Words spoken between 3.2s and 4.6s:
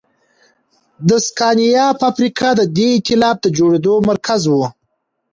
د جوړېدو مرکز و.